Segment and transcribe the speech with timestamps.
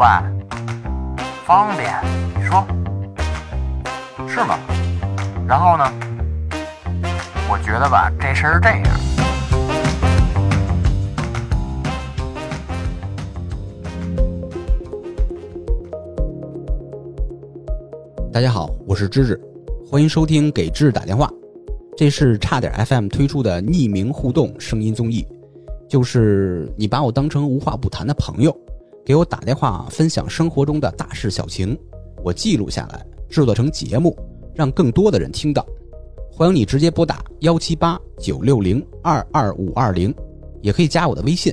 [0.00, 0.06] 喂，
[1.44, 1.92] 方便？
[2.34, 2.66] 你说
[4.26, 4.58] 是吗？
[5.46, 5.84] 然后呢？
[7.50, 8.82] 我觉得吧，这事儿是这样。
[18.32, 19.38] 大家好，我是芝芝，
[19.86, 21.26] 欢迎收听《给芝芝打电话》，
[21.94, 25.26] 这是差点 FM 推出的匿名互动声音综艺，
[25.90, 28.56] 就是你把我当成无话不谈的朋友，
[29.10, 31.76] 给我打电话分享生活中的大事小情，
[32.22, 34.16] 我记录下来，制作成节目，
[34.54, 35.66] 让更多的人听到。
[36.30, 40.14] 欢迎你直接拨打幺七八九六零二二五二零，
[40.62, 41.52] 也可以加我的微信，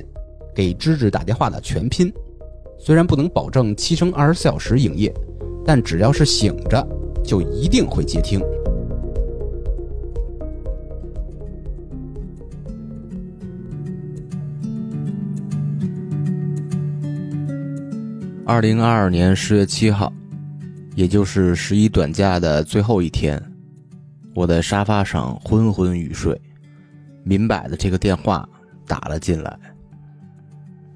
[0.54, 2.12] 给芝芝打电话的全拼。
[2.78, 5.12] 虽然不能保证七乘二十四小时营业。
[5.66, 6.86] 但只要是醒着，
[7.24, 8.40] 就一定会接听。
[18.48, 20.10] 二零二二年十月七号，
[20.94, 23.38] 也就是十一短假的最后一天，
[24.34, 26.40] 我在沙发上昏昏欲睡，
[27.24, 28.48] 明摆的这个电话
[28.86, 29.54] 打了进来。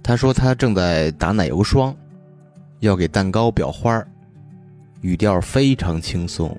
[0.02, 1.94] 他说他正在打奶油霜，
[2.80, 4.02] 要给蛋糕裱花。
[5.02, 6.58] 语调非常轻松，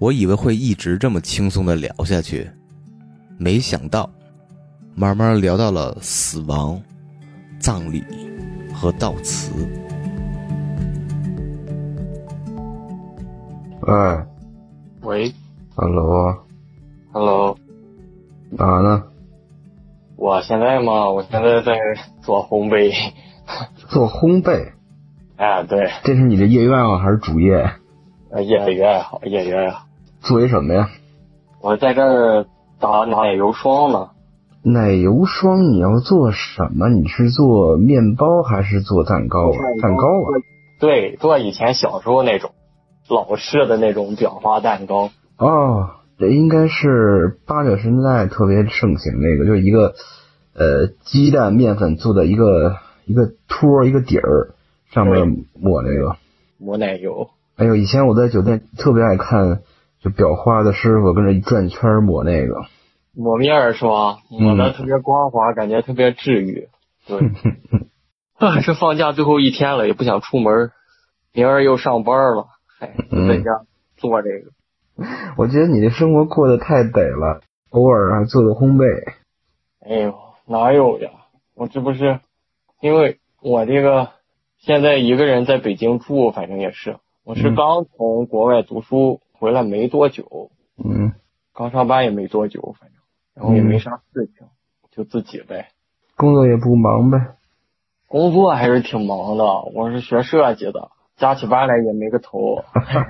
[0.00, 2.50] 我以为会一直这么轻松的聊下去，
[3.38, 4.10] 没想到，
[4.96, 6.82] 慢慢聊到了死亡、
[7.60, 8.02] 葬礼
[8.76, 9.52] 和悼词。
[13.86, 14.26] 哎，
[15.02, 15.32] 喂
[15.76, 17.56] ，Hello，Hello，
[18.50, 19.04] 哪呢？
[20.16, 21.72] 我现在嘛，我现在在
[22.20, 22.92] 做烘焙。
[23.88, 24.72] 做烘焙。
[25.36, 27.70] 哎， 对，这是你的业余爱好还是主业？
[28.30, 29.86] 呃，业余爱好，业余爱好。
[30.20, 30.90] 做一什么呀？
[31.62, 32.46] 我在这儿
[32.78, 34.10] 打奶油霜呢。
[34.68, 36.88] 奶油霜你要做什么？
[36.88, 39.58] 你是做面包还是做蛋糕啊？
[39.80, 40.42] 蛋糕啊？
[40.80, 42.50] 对，做以前小时候那种
[43.08, 45.10] 老式的那种裱花蛋糕。
[45.38, 49.94] 哦，这应该是八九十年代特别盛行那个，就是一个
[50.54, 54.52] 呃鸡蛋面粉做的一个一个托一个底儿。
[54.92, 56.16] 上面抹那个
[56.58, 57.28] 抹奶油。
[57.56, 59.60] 哎呦，以前我在酒店特别爱看，
[60.00, 62.54] 就裱花的师傅跟着一转圈抹那个。
[63.16, 64.18] 抹面儿是吧？
[64.28, 66.68] 抹的特别光滑，感觉特别治愈。
[67.06, 67.18] 对。
[68.38, 70.70] 这还是放假最后一天了，也不想出门，
[71.32, 72.46] 明儿又上班了，
[72.78, 72.94] 哎，
[73.28, 73.50] 在家
[73.96, 74.52] 做这个。
[75.38, 77.40] 我觉得你的生活过得太得了，
[77.70, 78.84] 偶尔啊做做烘焙。
[79.80, 80.14] 哎呦，
[80.46, 81.10] 哪有呀？
[81.54, 82.20] 我这不是
[82.80, 84.10] 因为我这个。
[84.58, 90.50] 现在一个人在北京住，反正也是，我是刚从国外读书回来没多久，
[90.82, 91.12] 嗯，
[91.54, 92.95] 刚上班也没多久，反正，
[93.36, 94.46] 然后也没啥事情，
[94.90, 95.68] 就自己呗。
[96.16, 97.36] 工作也不忙呗？
[98.08, 102.62] 工作还是挺忙的，我是学设计的，加起班来也没个头。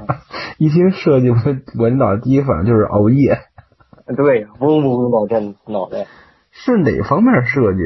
[0.59, 1.37] 一听设计，我
[1.79, 3.39] 我脑第一反应就是熬夜。
[4.17, 6.07] 对，嗡嗡脑袋脑袋。
[6.51, 7.81] 是哪方面设计？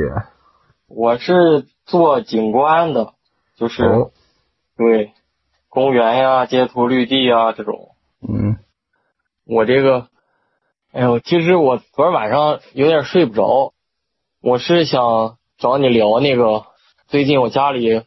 [0.89, 3.15] 我是做景观的。
[3.57, 3.83] 就是，
[4.77, 5.13] 对，
[5.69, 7.91] 公园呀、街头绿地呀这种。
[8.27, 8.57] 嗯，
[9.45, 10.09] 我这个，
[10.93, 13.73] 哎呦，其实我昨儿晚上有点睡不着，
[14.43, 16.65] 我是想找你聊那个，
[17.07, 18.03] 最近我家里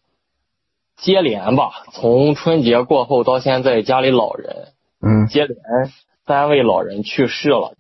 [0.97, 5.57] 接连吧，从春节过后到现在，家里老人，嗯，接连
[6.25, 7.75] 三位老人去世了。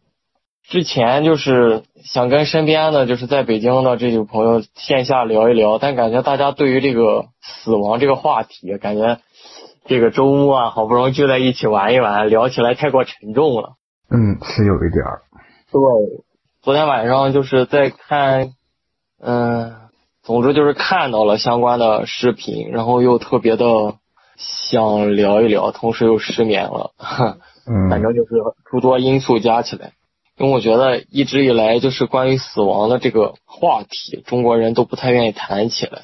[0.65, 9.19] 之前就是想跟身边的就是在北京的这些朋友线下聊一聊，但感觉大家对于这个死亡这个话题，感觉
[9.85, 13.73] 这个周末啊好不容易聚在一起玩一玩，聊起来太过沉重了。
[14.09, 15.21] 嗯，是有一点儿。
[15.71, 15.81] 对，
[16.61, 18.53] 昨天晚上就是在看，
[19.19, 19.75] 嗯，
[20.21, 23.65] 总之就是看到了相关的视频，然后又特别的
[24.37, 26.91] 想聊一聊，同时又失眠了。
[27.65, 28.29] 嗯，反正就是
[28.65, 29.93] 诸多因素加起来。
[30.35, 36.01] 因为我觉得一直以来就是关于死亡的这个话题，中国人都不太愿意谈起来。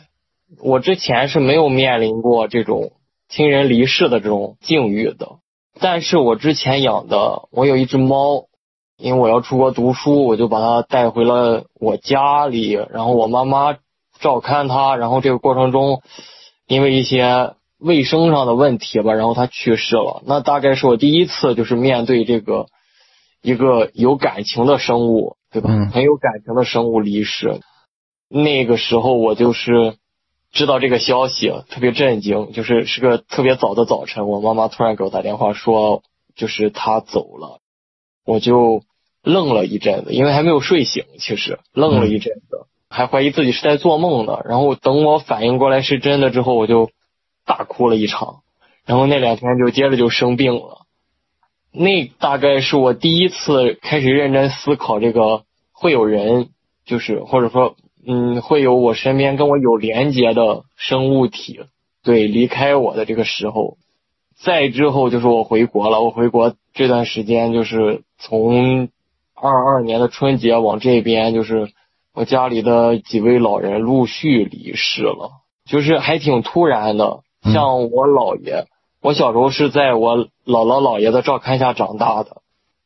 [0.62, 2.92] 我之前是没有面临过这种
[3.28, 5.38] 亲人离世的这种境遇的，
[5.80, 8.46] 但是我之前养的，我有一只猫，
[8.98, 13.78] 因为我要出国读书，我就把它带回了我家里，然后我妈妈
[14.20, 16.02] 照看它，然后这个过程中，
[16.68, 20.22] 因为一些卫生上的问题吧，然后它去世了。
[20.26, 22.68] 那大概是我第一次就是面对这个。
[23.42, 25.70] 一个有感情的生物，对吧？
[25.94, 27.62] 很有感情的生物离世，
[28.28, 29.96] 那个时候我就是
[30.52, 32.52] 知道这个消息，特别震惊。
[32.52, 36.04] 就是是个特别早的早晨，我妈妈突然给我打电话说，
[36.36, 37.60] 就是她走了，
[38.26, 38.84] 我就
[39.24, 42.66] 愣了一阵子，因为还没有睡醒，其实愣了一阵子。
[42.90, 44.40] 还怀疑自己是在做梦呢。
[44.46, 46.90] 然后等我反应过来是真的之后，我就
[47.46, 48.42] 大哭了一场。
[48.86, 50.88] 然后那两天就接着就生病了。
[51.72, 56.50] 那大概是我第一次开始认真思考这个会有人，
[56.84, 57.76] 就是或者说，
[58.06, 61.62] 嗯，会有我身边跟我有连接的生物体，
[62.04, 63.78] 对，离开我的这个时候。
[64.42, 68.88] 再之后就是我回国了，我回国这段时间就是从
[69.36, 71.70] 二二年的春节往这边，就是
[72.14, 75.32] 我家里的几位老人陆续离世了，
[75.66, 77.20] 就是还挺突然的。
[77.44, 78.66] 像我姥爷，
[79.02, 82.42] 我小时候是在我姥姥姥爷的照看下长大的，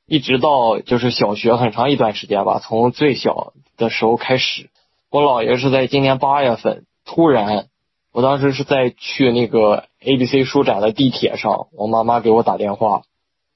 [0.07, 4.69] 一直到就是小学很长一段时间吧，从最小的时候开始，
[5.13, 7.67] 我姥爷是在今年八月份突然。
[8.11, 13.03] 我当时是在去那个 A B C 书展的地铁上，我妈妈给我打电话，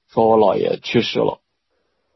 [0.08, 1.40] 说我姥爷去世了，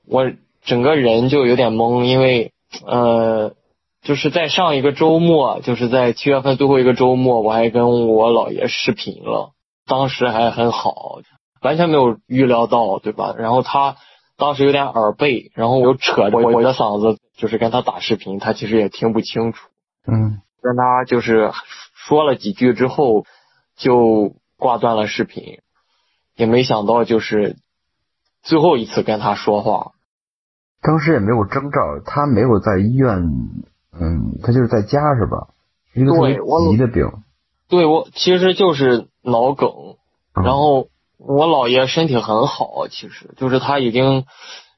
[0.06, 0.30] 我
[0.64, 2.52] 整个人就有点懵，因为
[2.86, 3.54] 呃，
[4.02, 9.50] 就是在上一个周末，就是在七月份最后一个周末，我还跟我姥爷视频了，
[9.88, 11.18] 当时还很好，
[11.62, 13.34] 完全没有预料到，对吧？
[13.36, 13.96] 然后他
[14.36, 19.68] 当时有点耳背，然后我又扯着我的嗓子，就是跟他打视频，他其实也听不清楚，
[20.06, 21.52] 嗯，跟他就是。
[22.04, 23.26] 说了几句之后，
[23.76, 25.60] 就挂断了视频，
[26.34, 27.58] 也没想到就是
[28.42, 29.92] 最后一次跟他说话。
[30.80, 33.22] 当时也没有征兆，他没有在医院，
[33.92, 35.50] 嗯，他就是在家是吧？
[35.94, 36.34] 一个特别
[36.72, 37.04] 急的病。
[37.68, 39.70] 对我其实就是脑梗，
[40.34, 40.88] 然后
[41.26, 44.24] 我姥爷身体很好，其实就是他已经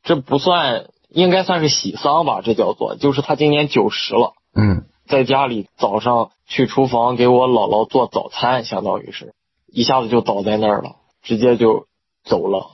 [0.02, 4.32] 这不算应该算是喜丧吧，这叫做就是他今年九十了。
[4.55, 4.85] 嗯。
[5.06, 9.35] 在家里早上去厨房给我姥姥做早餐，相当于是
[9.70, 11.85] 一下子就倒在那儿了，直接就
[12.25, 12.70] 走了。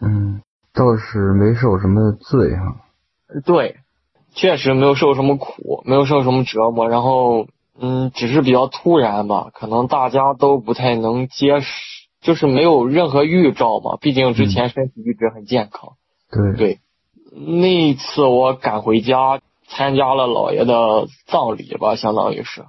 [0.00, 0.40] 嗯，
[0.72, 2.76] 倒是没受什么罪哈。
[3.44, 3.76] 对，
[4.34, 6.88] 确实没有受什么苦，没有受什么折磨。
[6.88, 7.46] 然后，
[7.78, 11.66] 嗯，只是比较突然吧，可能大家都不太能接受，
[12.22, 13.98] 就是没有任何预兆嘛。
[14.00, 15.96] 毕竟之前身体一直很健康。
[16.30, 16.80] 对对，
[17.30, 19.42] 那一次我赶回家。
[19.68, 22.66] 参加了姥爷的葬礼吧，相当于是。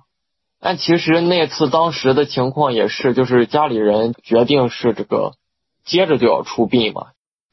[0.62, 5.34] 但其实那次当时的情况也是，就是家里人决定是这个
[5.84, 7.08] 接着就要出殡嘛，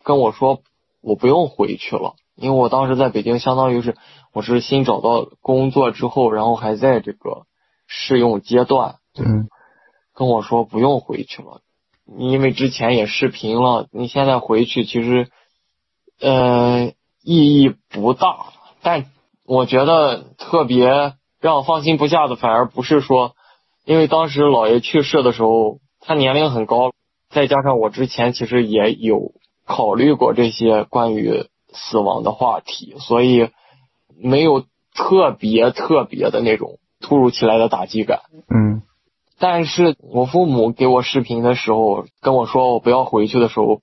[0.05, 0.61] 跟我说
[1.03, 3.97] 我不用回去了，因为我当时在北京，相当于是
[4.33, 7.43] 我是新找到工作之后，然后还在这个
[7.89, 8.99] 试用阶段。
[9.19, 9.49] 嗯。
[10.15, 11.63] 跟我说不用回去了，
[12.19, 15.29] 因为之前也视频了，你现在回去其实
[16.21, 16.93] 呃
[17.23, 18.47] 意义不大，
[18.83, 19.07] 但。
[19.47, 23.35] 我觉得特别让我放心不下的，反而不是说，
[23.85, 26.93] 因为当时姥爷去世的时候，他年龄很高，
[27.31, 29.33] 再加上我之前其实也有
[29.67, 33.49] 考虑过这些关于死亡的话题，所以
[34.17, 34.61] 没有
[34.95, 38.21] 特别特别的那种突如其来的打击感。
[38.55, 38.83] 嗯，
[39.41, 43.81] 但是我父母给我视频的时候跟我说我不要回去的时候，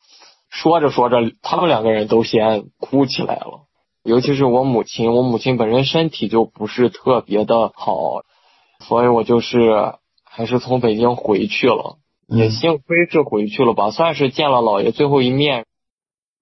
[0.50, 3.65] 说着说着，他们两个人都先哭起来了。
[4.04, 8.21] 尤其是我母亲，我母亲本身身体就不是特别的好，
[8.80, 15.65] 所以我就是还是从北京回去了，也幸亏是回去了吧，算是见了姥爷最后一面。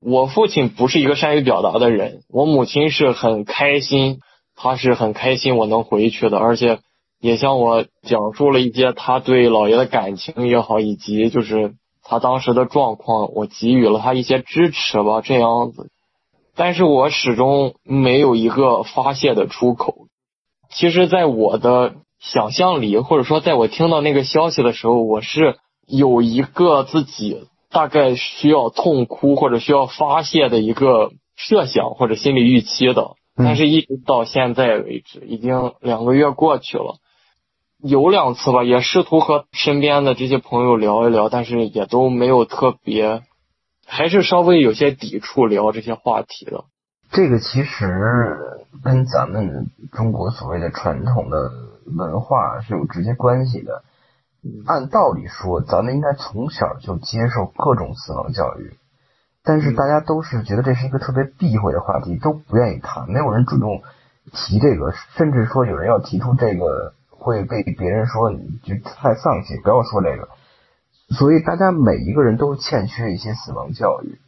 [0.02, 4.20] 我父亲不是一个善于表达的人，我母亲是很开心，
[4.56, 6.80] 她是很开心我能回去的，而且
[7.20, 11.74] 也向我讲述了一些他对姥爷的感情也好，以及就是
[12.04, 15.90] 他当时的状况，我给予了他一些支持吧，这样子。
[16.56, 20.08] 但是我始终没有一个发泄的出口。
[20.70, 33.16] 其实，在我的想象里，或者说在我听到那个消息的时候，我是有一个自己大概需要痛哭或者需要发泄的一个设想或者心理预期的。
[33.38, 37.00] 但是，一直到现在为止，已经两个月过去了，
[37.82, 43.24] 有两次吧，也试图和身边的这些朋友聊一聊，但是也都没有特别。
[43.88, 46.64] 还是稍微有些抵触聊这些话题的。
[47.12, 51.52] 这个其实跟咱们中国所谓的传统的
[51.96, 53.84] 文化是有直接关系的。
[54.66, 58.76] 按道理说，咱们应该从小就接受各种死亡教育，
[59.44, 63.84] 但是大家都是觉得这是一个特别避讳的话题，都不愿意谈，没有人主动
[64.34, 66.94] 提这个，甚至说有人要提出这个，
[67.26, 70.30] 会被别人说你就太丧气，不要说这个。
[71.18, 74.20] 所以大家每一个人都欠缺一些死亡教育。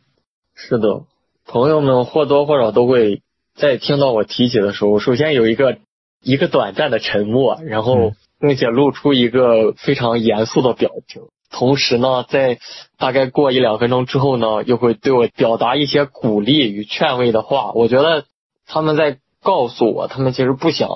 [0.56, 1.04] 是的，
[1.46, 3.22] 朋友们或多或少都会
[3.56, 5.78] 在听到我提起的时候，首先有一个
[6.24, 11.22] 一个短暂的沉默，然后并且露出一个非常严肃的表情。
[11.52, 12.58] 同时呢，在
[12.98, 17.72] 大概过一两分钟之后呢，又会对我表达一些鼓励与劝慰的话。
[17.74, 18.26] 我觉得
[18.66, 20.90] 他们在告诉我，他们其实不想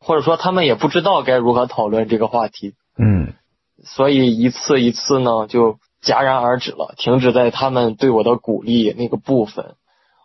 [0.00, 3.34] 或者说他们也不知道该如何讨论这个话题，嗯
[3.84, 9.76] 所以一次一次呢就戛然而止了，停止在他们对我的鼓励那个部分。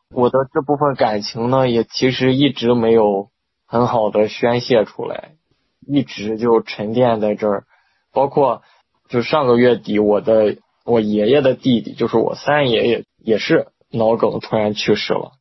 [0.10, 3.30] 我的这部分感情呢，也其实一直没有
[3.66, 5.32] 很好的宣泄出来，
[5.88, 7.64] 一直就沉淀在这儿。
[8.12, 8.62] 包括
[9.10, 15.32] 就上个月底，我的我爷爷的弟弟，就是我三爷爷，也是脑梗突然去世了，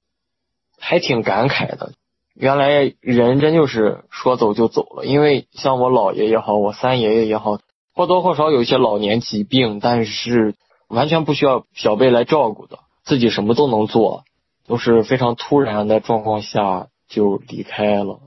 [0.79, 1.93] 还挺感慨的。
[2.35, 7.59] 原来人真就是说走就走了，因为像我姥爷也好，我三爷爷也好，
[7.95, 10.55] 或多或少有一些老年疾病，但是
[10.89, 14.25] 完全不需要小辈来照顾的，自己什么都能做，
[14.67, 18.21] 都是非常突然的状况下就离开了。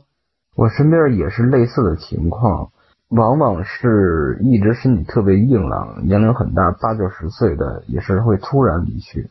[0.55, 2.69] 我身边也是类似的情况，
[3.09, 9.29] 往往是一直身体特别硬朗、年龄很大，八九十岁的，也是会突然离去。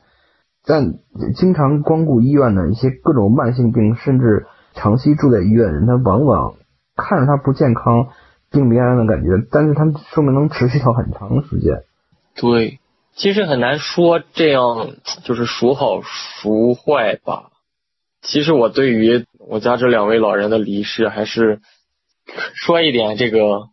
[0.66, 0.94] 但
[1.34, 6.54] 经常光顾医院的一些各种慢性病，甚至长期住在医院的人，他往往
[6.96, 8.08] 看着他不健康、
[8.50, 11.82] 病恹恹的感觉，但是他们寿命能持续到很长时间。
[12.36, 12.80] 对，
[13.14, 14.90] 其实很难说这样
[15.22, 17.50] 就是孰好孰坏吧。
[18.22, 21.60] 其实我对于我家这两位老人的离世，还是
[22.54, 23.68] 说一点这个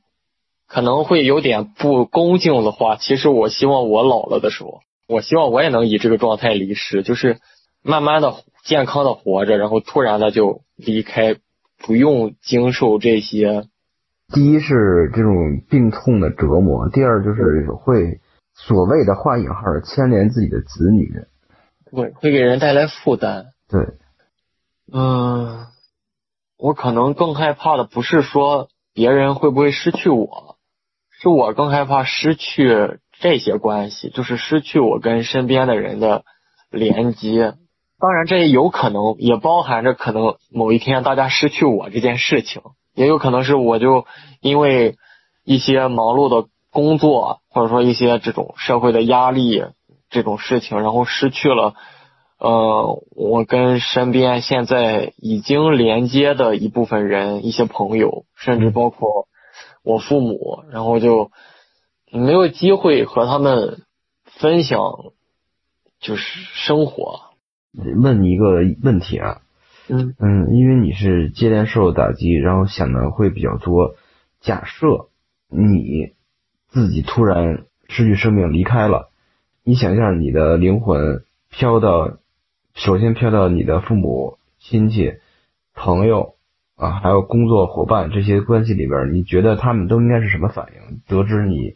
[0.67, 2.97] 可能会有点不恭敬的话。
[2.97, 7.39] 其实我希望我老了的时候，我希望我也能以这个状态离世，就是
[7.83, 11.35] 慢慢的健康的活着，然后突然的就离开，
[11.79, 13.67] 不用经受这些。
[14.33, 18.21] 第一是这种病痛的折磨，第二就是会
[18.53, 21.11] 所谓的画引号牵连自己的子女。
[21.91, 23.47] 对，会给人带来负担。
[23.67, 23.81] 对，
[24.93, 25.65] 嗯，
[26.57, 30.57] 我可能更害怕的不是说别人会不会失去我，
[31.19, 36.23] 是我更害怕失去这些关系，就是失去我跟身边的人的
[36.69, 37.55] 连接。
[38.01, 42.63] 当然，这也有可能，也包含着可能某一天大家失去我这件事情，
[42.95, 44.07] 也有可能是我就
[44.41, 44.95] 因为
[45.45, 49.65] 一些忙碌的工作，或者说一些这种社会的压力
[50.09, 51.75] 这种事情，然后失去了。
[52.39, 59.27] 呃，我跟身边现在已经连接的一部分人、一些朋友，甚至包括
[59.83, 61.29] 我父母，然后就
[62.11, 63.83] 没有机会和他们
[64.25, 64.79] 分享，
[65.99, 67.30] 就是生活。
[67.73, 69.41] 问你一个问题啊，
[69.89, 73.95] 嗯嗯，因为你是接连受打击，然后想的会比较多。
[74.39, 75.09] 假设
[75.49, 76.13] 你
[76.67, 79.11] 自己突然失去生命离开了，
[79.63, 82.17] 你想象你的灵魂飘到。
[82.73, 85.15] 首先飘到你的父母、亲戚、
[85.75, 86.35] 朋友
[86.77, 91.01] 啊，还有工作伙伴这些关系里边，你觉得他们都应该是什么反应？
[91.05, 91.75] 得知你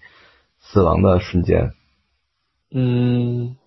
[0.58, 1.74] 死亡的瞬间，
[2.72, 3.58] 嗯，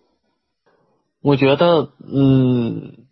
[1.21, 3.07] 我觉得，嗯，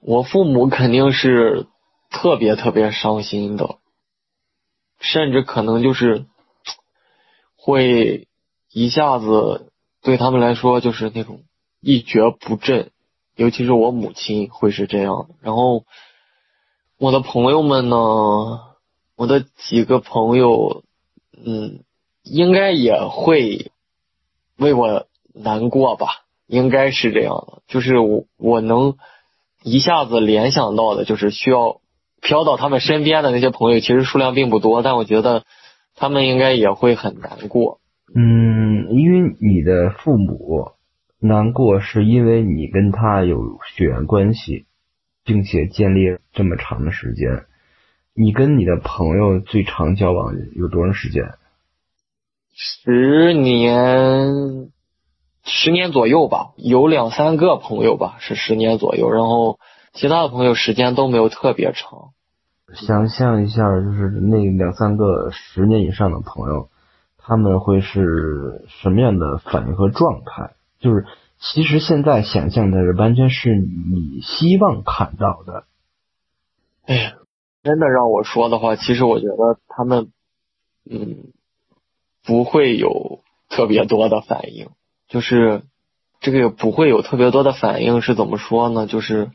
[0.00, 1.66] 我父母肯定是
[2.10, 3.78] 特别特别伤心的，
[4.98, 6.26] 甚至可能就是
[7.56, 8.28] 会
[8.72, 9.72] 一下子
[10.02, 11.42] 对他们来说就是那种
[11.80, 12.90] 一蹶不振。
[13.36, 15.84] 尤其是我母亲会是这样，然后
[16.98, 17.96] 我的朋友们呢，
[19.16, 20.84] 我的几个朋友，
[21.42, 21.84] 嗯，
[22.22, 23.72] 应该也会
[24.56, 26.08] 为我难过吧，
[26.50, 27.62] 应该是这样的。
[27.66, 28.96] 就是我我能
[29.62, 31.80] 一下子联想到的，就是需要
[32.20, 35.44] 飘到他们身边的那些朋友，其实数量并不多，但我觉得
[35.96, 37.80] 他们应该也会很难过。
[38.14, 40.72] 嗯，因为你的父母。
[41.22, 44.64] 难过是因为你跟他有血缘关系，
[45.22, 47.44] 并且建立这么长的时间。
[48.14, 51.34] 你跟你的朋友最长交往有多长时间？
[52.54, 54.70] 十年，
[55.44, 59.10] 十年左右吧，有两三个朋友吧，是十年左右。
[59.10, 59.58] 然后
[59.92, 62.10] 其他的朋友时间都没有特别长。
[62.74, 66.68] 想象一下，就是那两三个十年以上的朋友，
[67.18, 70.54] 他们会是什么样的反应和状态？
[70.78, 71.04] 就是，
[71.38, 75.64] 其实现在想象的完全是你希望看到的。
[76.86, 77.12] 哎呀，
[77.62, 80.12] 真的让我说的话，其实我觉得他们，
[80.88, 81.32] 嗯，
[82.24, 84.68] 不会有特别多的反应。
[85.10, 85.62] 就是
[86.20, 88.86] 这个也不会有特别多的反应是怎么说呢？
[88.86, 89.30] 就是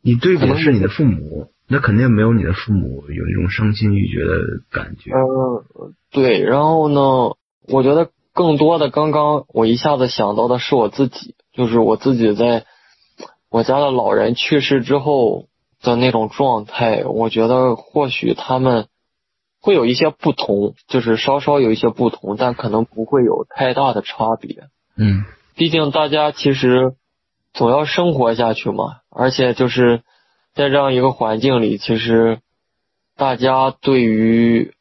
[0.00, 5.10] 你对比的是你的父母，那肯定没有你的父母有一种伤心欲绝的感觉。
[5.12, 6.42] 嗯，对。
[6.42, 7.36] 然后呢，
[7.68, 8.08] 我觉得。
[8.34, 12.66] 更多的，刚刚我一下子想到的是我自己，就是我自己在
[13.50, 15.48] 我家的老人去世之后
[15.82, 17.02] 的那种状态。
[17.04, 18.86] 我觉得或许他们
[19.60, 24.68] 会有一些不同，就是稍稍有一些不同，但可能不会有太大的差别。
[25.00, 25.24] 嗯，
[25.54, 26.94] 毕竟大家其实
[27.52, 30.02] 总要生活下去嘛，而且就是
[30.54, 32.40] 在这样一个环境里，其实
[33.16, 34.74] 大家对于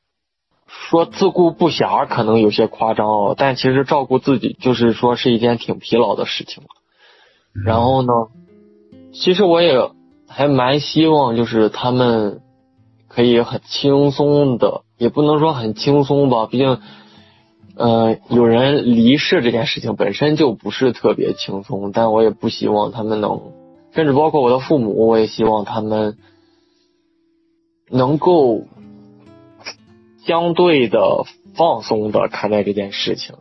[0.68, 6.64] 说自顾不暇可能有些夸张哦，但其实照顾自己就是说是一件挺疲劳的事情。
[7.64, 8.12] 然后呢，
[9.14, 9.92] 其实我也
[10.28, 12.42] 还蛮希望就是他们
[13.08, 16.82] 可以很轻松的，也不能说很轻松吧，毕竟。
[17.78, 23.40] 呃，有人离世这件事情本身就不是特别轻松，但我也不希望他们能，
[23.94, 26.18] 甚至包括我的父母，我也希望他们
[27.92, 28.64] 能够
[30.26, 33.36] 相对的放松的看待这件事情。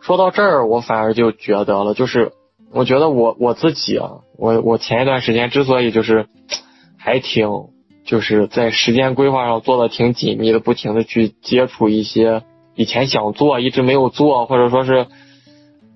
[0.00, 2.32] 说到这儿，我反而就觉得了，就是
[2.72, 6.26] 我觉得我我自己啊，我我前一段时间之所以就是
[6.96, 7.50] 还挺
[8.06, 12.42] 就是在时间规划上做的挺紧密的，不停的去接触一些。
[12.74, 15.06] 以前想做一直没有做，或者说是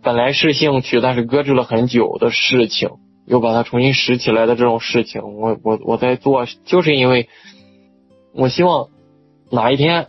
[0.02, 2.90] 本来是兴趣，但是搁置了很久的事情，
[3.26, 7.28] 又把它重新拾起来的这种事情，我我我在做，就是因为
[8.34, 8.88] 我希望
[9.50, 10.08] 哪一天，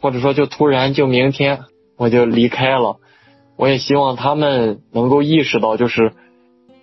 [0.00, 1.60] 或者说就突然就明天
[1.96, 2.96] 我就离开了，
[3.56, 6.12] 我也希望他们能够意识到，就是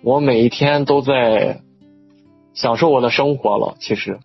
[0.02, 1.60] 我每一天都在
[2.54, 4.18] 享受我的生活了，其实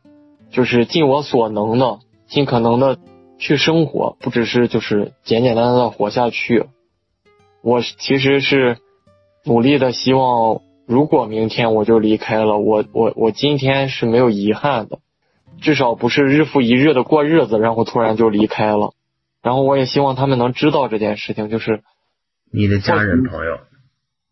[0.51, 2.97] 就是尽我所能的，尽可能的。
[3.41, 6.67] 去生活，不只是就是简简单单的活下去。
[7.63, 8.77] 我其实是
[9.43, 14.99] 努力的，希望如果明天我就离开了，我我我今天是没有遗憾的，
[15.59, 18.93] 至少不是日复一日的过日子，然后突然就离开了。
[19.41, 21.81] 然后我也希望他们能知道这件事情，就是
[22.53, 23.57] 你的家人朋友。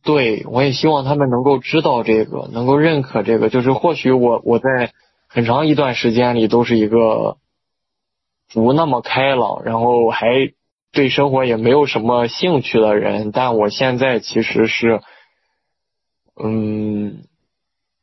[0.03, 4.93] 对，我也希望他们能够知道这个，能够认可这个，就是或许我我在
[5.27, 7.37] 很长一段时间里都是一个。
[8.51, 10.53] 不那么开朗，然后还
[10.91, 15.01] 对生活也没有什么兴趣的人，但我现在其实是，
[16.35, 17.25] 嗯，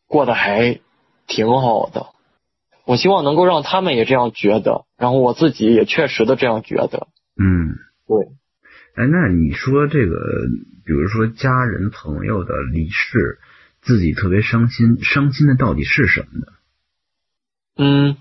[0.06, 0.78] 过得还
[1.26, 2.06] 挺好的。
[2.84, 7.08] 我希望能够让他们也这样觉得，然后我自己也确实的这样觉得。
[7.36, 7.74] 嗯，
[8.06, 8.26] 对。
[8.94, 10.14] 哎，那你说这个，
[10.84, 13.40] 比如说家人朋友的离世，
[13.80, 16.46] 自己特别伤心，伤心的到底是什么呢？
[17.78, 18.16] 嗯。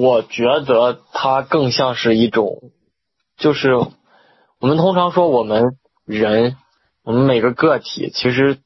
[0.00, 2.70] 我觉得它更像是一种，
[3.36, 3.74] 就是
[4.58, 6.56] 我们通常说我们人，
[7.04, 8.58] 我们每个个体其实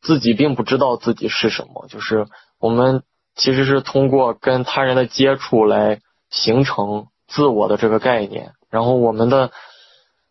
[0.00, 2.26] 自己并不知道自己是什么，就是
[2.58, 3.04] 我们
[3.36, 8.54] 其实是通过跟他人的接触来形成自我的这个概念。
[8.68, 9.52] 然后我们的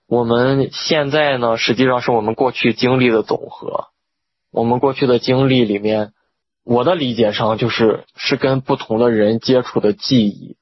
[0.08, 3.86] 我们现在呢，实际上是我们过去经历的总和，
[4.52, 6.12] 我们过去的经历里面。
[6.64, 10.58] 我的理解上就是是跟不同的人接触的记忆，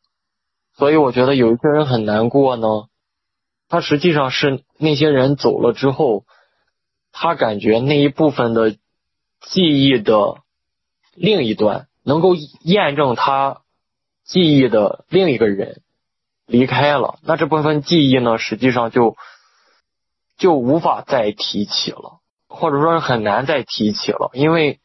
[0.78, 2.68] 所以我觉得有一些人很难过呢。
[3.68, 6.24] 他实际上是那些人走了之后，
[7.12, 8.78] 他感觉那一部分的
[9.42, 10.38] 记忆的
[11.16, 13.62] 另一端能够验证他
[14.24, 15.82] 记忆的另一个人
[16.46, 19.18] 离开了，那这部分记忆呢，实际上就
[20.38, 24.80] 就无法再提起了，或者说是很难再提起了，因为。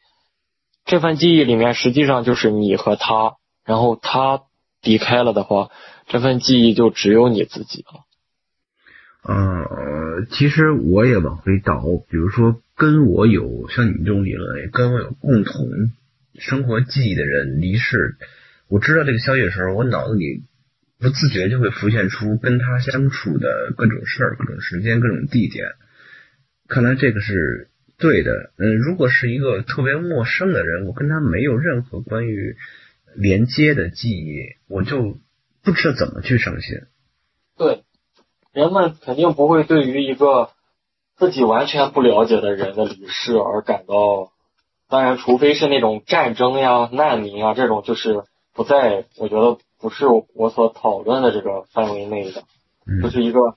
[0.85, 4.43] 这份记忆里面实际上就是你和他，然后他
[4.83, 5.71] 离开了的话，
[6.05, 8.05] 这份记忆就只有你自己了。
[9.23, 15.65] 呃，其实我也往回倒，比如说跟我有像你这种理论，跟我有共同
[16.37, 18.17] 生活记忆的人离世，
[18.67, 20.43] 我知道这个消息的时候，我脑子里
[20.99, 25.71] 不自觉就会浮现出跟他相处的各种事儿、各种时间、各种地点。
[26.67, 27.69] 看来这个是。
[27.97, 32.57] 对的，嗯，如果是一个特别陌生的人，我跟他没有任何关于
[33.15, 35.17] 连接的记忆，我就
[35.63, 36.79] 不知道怎么去伤心。
[37.57, 37.85] 对，
[38.51, 40.49] 人们肯定不会对于一个
[41.15, 44.33] 自己完全不了解的人的离世而感到，
[44.89, 52.43] 当然，除非是那种战争呀、难民啊这种，就是不在我觉得不是我所讨论的这个范围内的，
[53.01, 53.55] 就是一个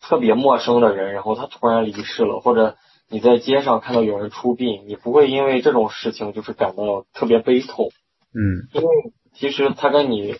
[0.00, 2.76] 特别陌生的人，然后他突然离世了，或者。
[3.14, 7.92] 你在街上看到有人出殡，你不会因为这种事情就是感到特别悲痛，
[8.34, 8.88] 嗯，因为
[9.34, 10.34] 其实他跟你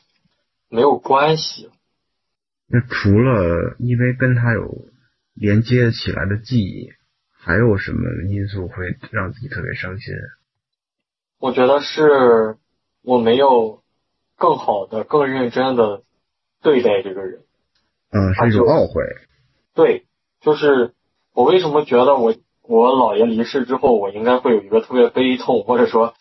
[0.69, 1.71] 没有关系。
[2.67, 4.89] 那除了因为跟他有
[5.35, 6.91] 连接起来的记忆，
[7.39, 8.75] 还有什么因素会
[9.13, 10.13] 让自己特别伤心？
[11.39, 12.57] 我觉得是
[13.03, 13.85] 我没有
[14.37, 16.03] 更好的、更认真的
[16.61, 17.43] 对待这个人。
[18.11, 19.05] 嗯，是一种懊悔。
[19.75, 20.07] 对，
[20.41, 20.93] 就是
[21.35, 22.35] 我为什么觉得我。
[22.67, 26.15] 我姥爷离世之后，我应该会有一个特别悲痛，或者说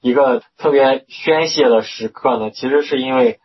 [0.00, 2.50] 一个特别宣泄的时刻呢。
[2.50, 3.38] 其实是因为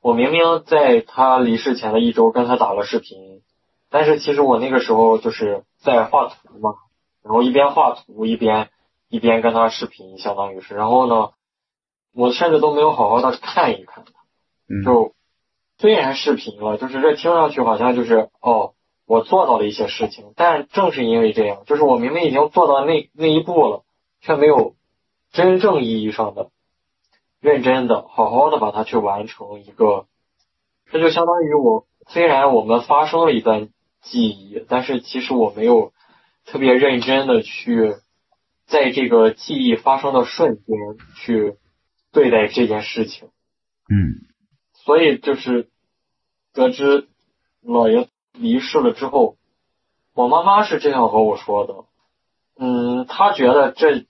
[0.00, 3.42] 我明明在他离世前的一周跟他打了视频，
[3.90, 6.74] 但是其实我那个时候就是在画图嘛，
[7.22, 8.70] 然后一边画图一边
[9.10, 10.74] 一边跟他视频，相当于是。
[10.74, 11.30] 然后呢，
[12.14, 14.12] 我甚至都没有好好的看一看他，
[14.68, 15.12] 嗯就
[15.76, 18.72] 虽然视频了，就是这听上去好像就是哦，
[19.08, 23.82] 我做到了一些事情，但正是因为这样，就是我明明已经做到那那一步了，
[24.20, 24.74] 却没有
[25.32, 26.50] 真正意义上的
[27.40, 30.06] 认真的、好好的把它去完成一个，
[30.90, 33.70] 这就相当于我虽然我们发生了一段
[34.02, 35.92] 记忆，但是其实我没有
[36.44, 37.94] 特别认真的去
[38.66, 40.76] 在这个记忆发生的瞬间
[41.16, 41.56] 去
[42.12, 43.30] 对待这件事情。
[43.90, 44.28] 嗯
[44.84, 45.70] 所以就是
[46.52, 47.08] 得知
[47.62, 49.36] 老爷离世了之后，
[50.14, 51.74] 我妈妈是这样和我说的，
[52.56, 54.06] 嗯，她觉得这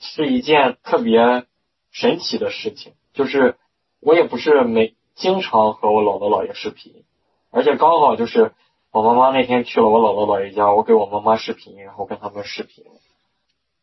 [0.00, 1.46] 是一件特别
[1.90, 3.56] 神奇的事情，就是
[4.00, 7.04] 我也不是每经常和我姥姥姥爷视频，
[7.50, 8.52] 而且刚好就是
[8.92, 12.84] 我妈妈那天去了我姥姥姥爷家，我给我妈妈视频，然后跟他们视频，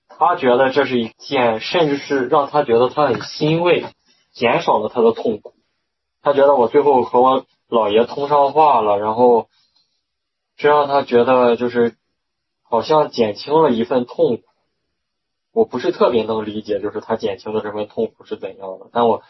[0.08, 3.86] 她觉得这是一件，甚至是让她觉得她很欣慰，
[4.34, 5.54] 减少了她的痛苦。
[6.24, 9.48] 他觉得我最后和我姥爷通上话了，然后
[10.62, 11.96] 这让他觉得就是
[12.62, 14.44] 好像减轻了一份痛苦。
[15.54, 19.24] 我不是特别能理解，就是他减轻的这份痛苦是怎样的，但我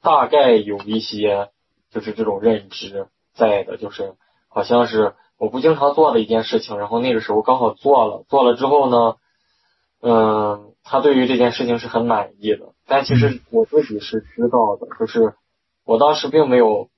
[0.00, 1.50] 大概有一些
[1.90, 4.14] 就是这种认知在的，就是
[4.48, 9.16] 好像是我不经常做的一件事情，然后那个时候刚好做了，做了之后呢，
[10.00, 15.34] 嗯，他对于这件事情是很满意的，但其实我自己是知道的，就是。
[15.86, 16.88] 我当时并没有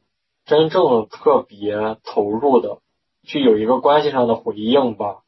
[0.44, 2.80] 真正特别投入的
[3.22, 5.22] 去有一个关系上的回应吧，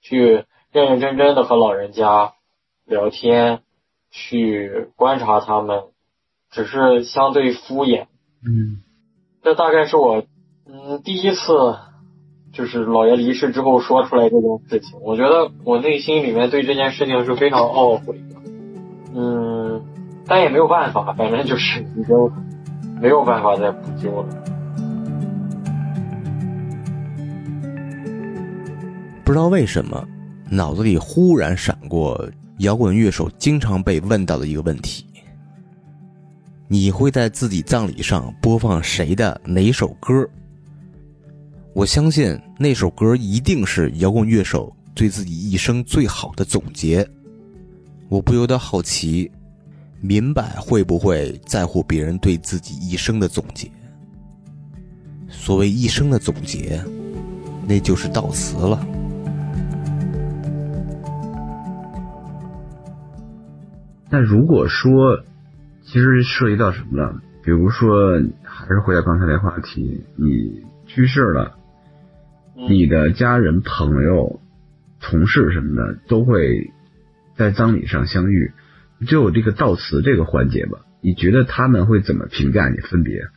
[0.00, 2.32] 去认认真真的和老人家
[2.84, 3.60] 聊天，
[4.10, 5.84] 去观察他们，
[6.50, 8.06] 只是相对敷衍。
[8.44, 8.82] 嗯
[9.42, 10.24] 这大概是我
[10.66, 11.76] 嗯第一次
[12.52, 18.40] 就是姥爷离世之后说出来这件事情，我觉得我内心里面对这件事情是非常懊悔的。
[19.14, 19.84] 嗯，
[20.26, 22.16] 但也没有办法，反正就是已经。
[22.98, 24.28] 没有办法再补救了。
[29.26, 30.08] 不知道为什么，
[30.48, 35.04] 脑子里忽然闪过摇滚乐手经常被问到的一个问题：
[36.68, 40.24] 你会在自己葬礼上播放谁的哪首歌？
[41.74, 47.04] 我相信那首歌一定是摇滚乐手对自己一生最好的总结。
[48.08, 49.28] 我不由得好奇。
[50.00, 53.68] 明白会不会在乎别人对自己一生的总结？
[55.28, 56.80] 所谓一生的总结，
[57.66, 58.86] 那就是悼词了。
[64.10, 65.24] 但如果说，
[65.82, 67.20] 其实涉及到什么呢？
[67.44, 71.56] 比如说，还是回到刚才那话题，你去世了，
[72.56, 74.40] 你的家人、朋友、
[75.00, 76.72] 同事什么的都会
[77.36, 78.52] 在葬礼上相遇。
[79.06, 82.78] 就有这个悼词这个环节吧，你觉得他们会怎么评价你？
[82.78, 83.28] 分别？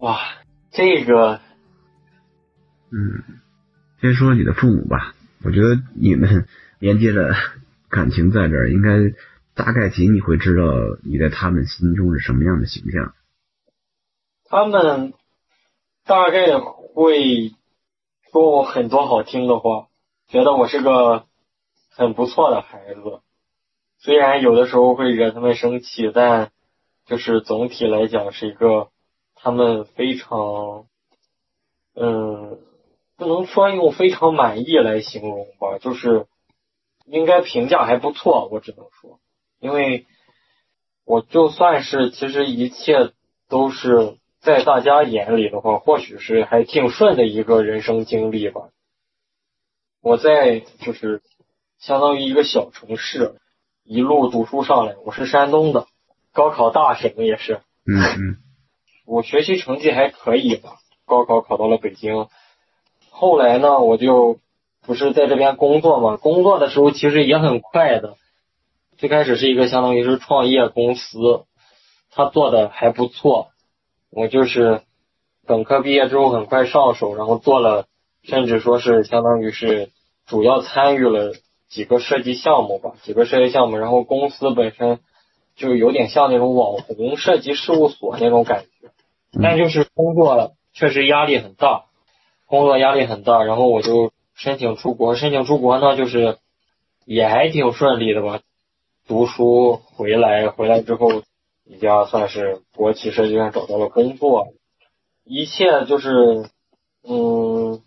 [0.00, 0.18] 哇，
[0.72, 1.40] 这个，
[2.90, 3.22] 嗯，
[4.00, 5.14] 先说你的父母吧。
[5.42, 6.46] 我觉得你们
[6.80, 7.34] 连接的
[7.88, 9.14] 感情在这儿，应该
[9.56, 10.62] 大概其你会知道
[11.02, 13.14] 你在他们心中是什么样的形象。
[14.44, 15.14] 他们
[16.04, 17.54] 大概会
[18.30, 19.88] 说我很多好听的话，
[20.28, 21.24] 觉得我是个
[21.90, 23.22] 很不错的孩子。
[23.98, 26.52] 虽然有的时候会惹他们生气，但
[27.06, 28.90] 就是总体来讲是一个
[29.34, 30.86] 他们非常，
[31.94, 32.60] 嗯，
[33.16, 36.26] 不能说用非常满意来形容吧，就是
[37.06, 39.18] 应该评价还不错，我只能说，
[39.60, 40.06] 因为
[41.04, 43.12] 我就算是其实一切
[43.48, 48.68] 都是在大家眼里的话，或许是还挺顺的一个人生经历吧。
[50.02, 51.22] 我在就是
[51.78, 53.36] 相当于一个小城市。
[53.88, 55.86] 一路读书上来，我是山东的，
[56.32, 57.60] 高考大省也是。
[57.86, 58.36] 嗯嗯。
[59.06, 62.26] 我学习成绩还可以吧，高考考到了北京。
[63.10, 64.40] 后来呢，我就
[64.82, 68.16] 不是在这边工作嘛，工作的时候其实也很快的。
[68.98, 71.44] 最开始是一个相当于是创业公司，
[72.10, 73.48] 他做的还不错。
[74.10, 74.82] 我就是
[75.46, 77.86] 本科毕业之后很快上手，然后做了，
[78.22, 79.90] 甚至说是相当于是
[80.26, 81.34] 主要参与了。
[81.68, 85.00] 几个设计项目吧，几个设计项目，然后公司本身
[85.56, 88.90] 就有点像那种网红设计事务所那种感觉，
[89.42, 91.86] 但就是工作确实压力很大，
[92.46, 96.38] 工作压力很大，然后我就申请出国，申请出国呢就是
[97.04, 98.40] 也还挺顺利的吧，
[99.06, 101.22] 读书回来，回来之后
[101.64, 104.48] 一家算是国企设计院找到了工作，
[105.24, 106.50] 一切就是
[107.02, 107.82] 嗯。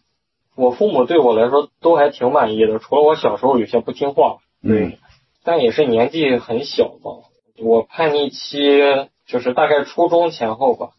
[0.55, 4.97] 我父母对我来说都还挺满意的，除了我小时候有些不听话，嗯，
[5.45, 7.23] 但也是年纪很小嘛。
[7.63, 8.82] 我叛逆期
[9.25, 10.89] 就是大概初中前后吧，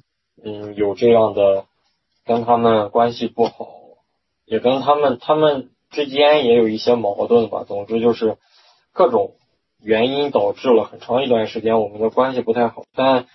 [0.43, 1.67] 嗯，有这样的
[2.25, 3.69] 跟他们关系不好，
[4.47, 7.65] 也跟他们他们之间也有一些矛盾吧。
[7.69, 8.39] 总之就是
[8.95, 9.35] 各种
[9.83, 12.85] 原因导致了很长一段时间我们的关系不太好。
[12.95, 13.27] 但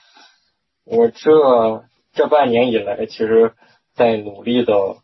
[0.86, 3.54] 我这这半年以来，其实
[3.94, 4.98] 在努力的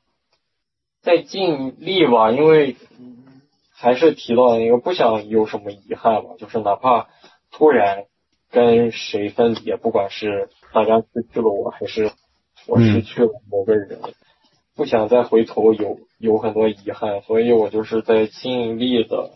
[1.02, 2.76] 在尽力吧，因为
[3.74, 7.10] 还是提到那个不想有什么遗憾吧，就是哪怕
[7.52, 8.06] 突然
[8.52, 12.12] 跟谁分别，不管是大家失去了我，还是
[12.68, 14.00] 我失去了某个人，
[14.76, 19.32] 不想再回头有有很多遗憾，所以我就是在尽力的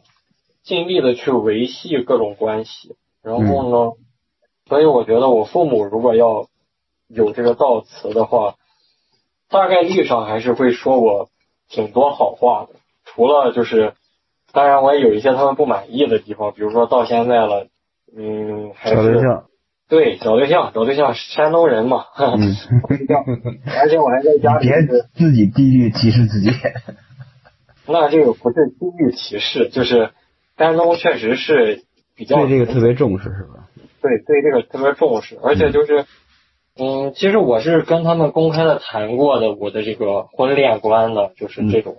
[0.65, 3.93] 尽力的去维系各种关系，然后呢，
[4.67, 6.47] 所以我觉得我父母如果要
[7.08, 8.56] 有这个悼词的话，
[9.49, 11.30] 大概率上还是会说我
[11.69, 13.93] 挺多好话的，除了就是。
[14.54, 17.67] 当然，我也有一些他们不满意的地方，比如说到现在了，
[18.15, 19.45] 嗯，还是找对象，
[19.89, 22.56] 对找对象，找对象，山东人嘛，嗯，
[23.78, 24.69] 而且我还在家里
[25.13, 26.51] 自己地域歧视自己。
[27.86, 30.12] 那这个不是地域歧视，就是
[30.57, 31.83] 山东确实是
[32.15, 33.67] 比较对这个特别重视，是吧？
[34.01, 36.05] 对对这个特别重视，而且就是，
[36.77, 41.97] 嗯，其实我是跟他们公开的谈过的我的这个婚恋观的，就是这种，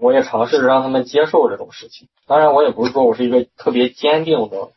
[0.00, 2.08] 我也尝试着让他们接受这种事情。
[2.26, 4.68] 当然，我也不是说我是一个特别坚定的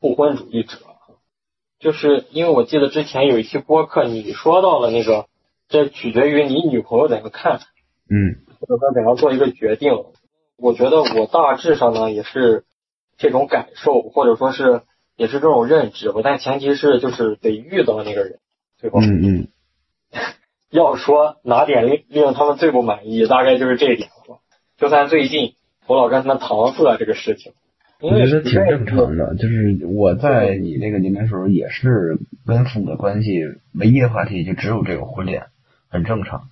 [0.00, 0.76] 不婚主义者，
[1.78, 5.26] 就是因为我记得之前有一期播客你说到了那个，
[5.68, 7.60] 这取决于你女朋友怎么看，
[8.10, 9.92] 嗯或者说怎样做一个决定。
[10.60, 12.64] 我觉得我大致上呢也是
[13.18, 14.82] 这种感受，或者说是
[15.16, 18.38] 也是这种认知吧，但前提是就是得遇到那个人，
[18.80, 19.00] 对吧？
[19.02, 19.48] 嗯嗯，
[20.70, 24.40] 要说哪点令令他们最不满意，大概就是这一点了吧。
[24.78, 25.54] 就算最近
[25.86, 27.52] 我老跟他们搪塞这个事情，
[28.00, 29.34] 因为我觉得挺正常的。
[29.36, 33.30] 就是我在你那个年龄时候，也是跟父母的关系
[33.74, 35.46] 唯一的话题就只有这个婚恋，
[35.90, 36.48] 很正常。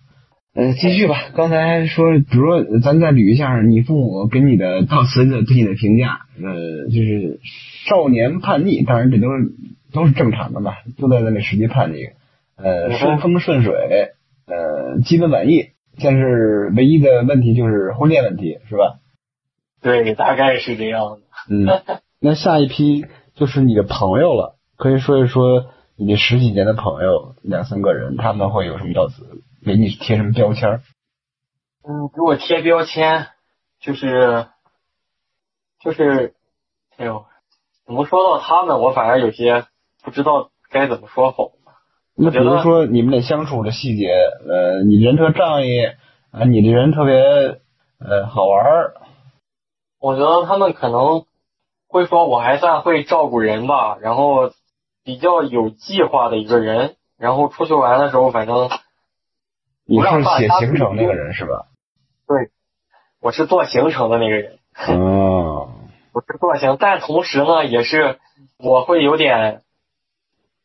[0.55, 1.31] 嗯，继续吧。
[1.35, 6.21] 刚才说，比如说，咱再捋一下你父母给你的到词的对你的评价。
[6.43, 7.39] 呃，就是
[7.87, 9.53] 少年叛逆，当然这都是
[9.93, 12.07] 都是正常的吧，都在那时期叛逆。
[12.57, 13.73] 呃，顺风顺水，
[14.47, 15.71] 呃，基本满意。
[16.01, 18.99] 但是唯一的问题就是婚恋问题，是吧？
[19.83, 21.21] 对，大概是这样的。
[21.51, 21.67] 嗯，
[22.21, 29.25] 那下一批就是你的朋友了，可以说一说你这十几年的朋友，两三个人，他们会有什么悼词，
[29.65, 30.81] 给你贴什么标签儿？
[31.85, 33.29] 嗯，给我贴标签，
[33.81, 34.47] 就是
[35.81, 36.35] 就是，
[36.97, 37.25] 哎呦，
[37.87, 39.65] 怎么说到他们，我反而有些
[40.03, 41.53] 不知道该怎么说好。
[42.15, 45.85] 那比如说你们俩相处的细节，呃，你人特仗义
[46.33, 47.15] 啊，你这人特别
[48.01, 48.95] 呃好玩儿，
[50.01, 51.25] 我觉得他们可能
[51.87, 54.51] 会说我还算会照顾人吧，然后
[55.05, 58.69] 比较有计划的一个人，然后出去玩的时候，反正
[59.91, 61.65] 你是写行程那个人是吧？
[62.27, 62.51] 对，
[63.23, 64.59] 我是做行程的那个人。
[64.87, 65.71] 哦，
[66.13, 68.19] 我是做行，但同时呢，也是
[68.59, 69.63] 我会有点，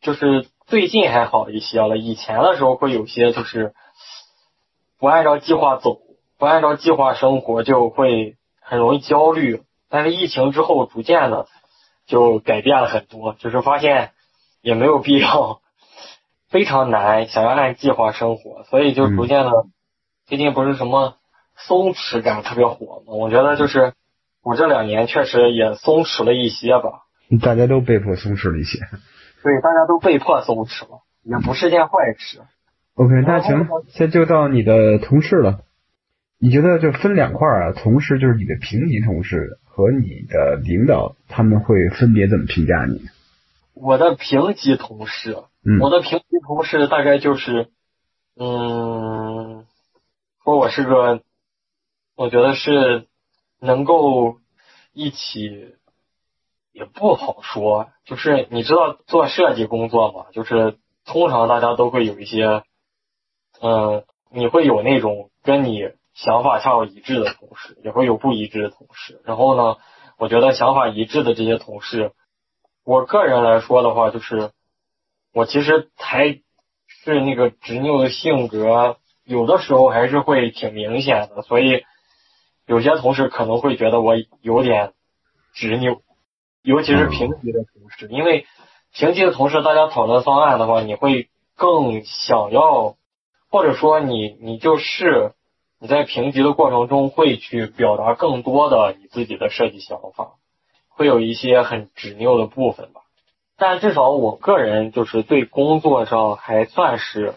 [0.01, 1.95] 就是最近还好一些了。
[1.97, 3.73] 以前的时候会有些就是
[4.99, 5.99] 不按照计划走，
[6.38, 9.63] 不按照计划生活，就会很容易焦虑。
[9.88, 11.47] 但是疫情之后，逐渐的
[12.05, 14.12] 就改变了很多，就是发现
[14.62, 15.62] 也没有必要
[16.53, 19.51] 非常难想要按计划生活，所以就逐渐的，
[20.27, 21.15] 最近不是什么
[21.57, 23.15] 松弛感特别火吗？
[23.15, 23.93] 我觉得就是
[24.43, 27.07] 我这两年确实也松弛了一些吧。
[27.41, 28.77] 大家都被迫松弛了一些。
[29.41, 32.41] 对，大家都被迫松弛了，也不是件坏事。
[32.93, 35.61] OK，那行，现在就到你的同事了。
[36.37, 37.71] 你觉得就分两块啊？
[37.71, 43.01] 同事就是你的平级同事和你的领导，他们会分别怎么评价你？
[43.83, 47.69] 我的平级同事，嗯我的平级同事大概就是，
[48.37, 49.65] 嗯，
[50.41, 51.21] 说我是个，
[52.15, 53.09] 我觉得是
[53.59, 54.37] 能够
[54.93, 55.75] 一起，
[56.71, 62.63] 也不好说，就是你知道做设计工作嘛，就是通常大家都会有一些，
[63.61, 65.81] 嗯，你会有那种跟你
[66.13, 69.21] 想法恰好一致的同事，也会有不一致的同事。
[69.25, 69.75] 然后呢，
[70.17, 72.13] 我觉得想法一致的这些同事，
[72.85, 74.51] 我个人来说的话，就是
[75.33, 76.39] 我其实还
[76.87, 81.83] 是那个执拗的性格，有的时候还是会挺明显的，所以
[82.65, 84.93] 有些同事可能会觉得我有点
[85.53, 86.01] 执拗，
[86.61, 88.45] 尤其是平级的同事，因为
[88.93, 92.95] 平级的同事大家讨论方案的话，你会更想要，
[93.49, 95.31] 或者说你你就是
[95.79, 100.33] 你在评级的过程中会去表达更多的你自己的设计想法，
[100.95, 103.01] 会有一些很执拗的部分吧。
[103.58, 107.34] 但至少我个人就是对工作上还算是，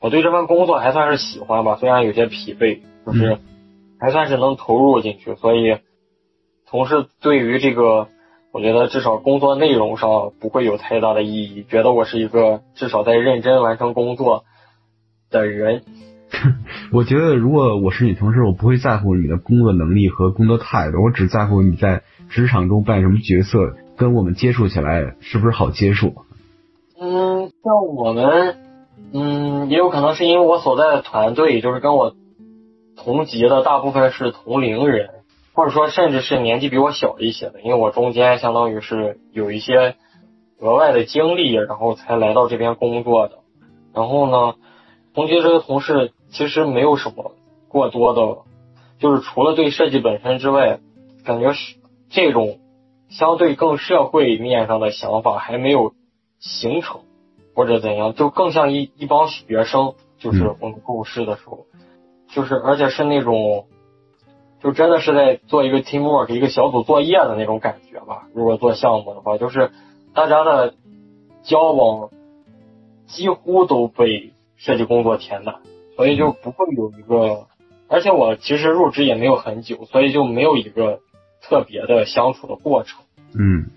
[0.00, 3.38] 我对这份工作还算是喜欢吧，虽然有些疲惫，就是
[4.00, 5.34] 还算是能投入进去。
[5.36, 5.78] 所以，
[6.68, 8.08] 同事对于这个，
[8.52, 14.44] 我觉得至少工作内容上不会有太大的意义，觉得我是一个至少在认真完成工作
[15.30, 15.82] 的人。
[16.92, 26.14] 我觉得如果我是你同事，我不会在乎你的工作能力和工作态度，我只在乎你在职场中扮什么角色，跟我们接触起来是不是好接触。
[27.00, 28.56] 嗯，像我们，
[29.12, 32.14] 嗯，也有可能是因为我所在的团队就是跟我
[32.96, 35.10] 同级的大部分是同龄人，
[35.54, 39.94] 或者说甚至是年纪比我小一些的，因为我中间相当于是有一些
[40.60, 43.38] 额外的经历，然后才来到这边工作的。
[43.94, 44.54] 然后呢，
[45.14, 47.32] 同级这些同事其实没有什么
[47.68, 48.42] 过多的，
[48.98, 50.80] 就是除了对设计本身之外，
[51.24, 51.76] 感觉是
[52.10, 52.58] 这种
[53.08, 55.92] 相对更社会面上的想法还没有
[56.38, 57.00] 形成，
[57.54, 61.66] 或者怎样，就更像一一帮学生，就是我们共事的时候，
[62.28, 63.66] 就是而且是那种，
[64.62, 68.28] 就真的是在做一个 teamwork 一个小组作业的那种感觉吧。
[68.34, 69.70] 如果做项目的话，就是
[70.14, 70.74] 大家的
[71.42, 72.10] 交往
[73.06, 75.56] 几乎都被设计工作填满，
[75.96, 77.46] 所以就不会有一个，
[77.88, 81.00] 而且我其实入职也没有很久，所以就没有一个
[81.42, 83.00] 特别的相处的过程。
[83.34, 83.70] 嗯，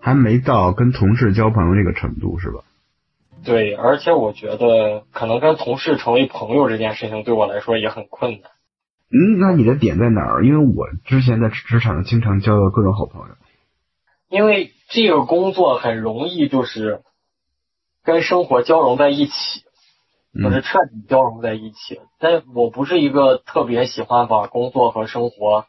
[0.00, 2.60] 还没到跟同事交朋友这个程度是吧？
[3.44, 8.50] 对，而且我觉得可能跟同事成为朋友这件事情对我来说也很困难。
[9.08, 10.44] 嗯，那你的点在哪儿？
[10.44, 13.34] 因为我之前在职场上经常交到各种好朋友。
[14.28, 17.02] 因为这个工作很容易就是
[18.02, 19.62] 跟生活交融在一起，
[20.42, 22.00] 就是彻底交融在一起。
[22.18, 25.66] 但我不是一个特别喜欢把工作和生活，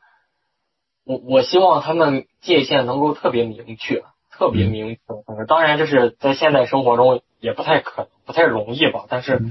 [1.08, 5.02] 我我希望他们界限能够特别明确，特别明确。
[5.48, 9.06] 当然，这是在现代生活中也不太可能，不太容易吧。
[9.08, 9.42] 但是